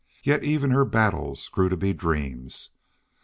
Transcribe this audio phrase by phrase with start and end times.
[0.23, 2.71] Yet even her battles grew to be dreams.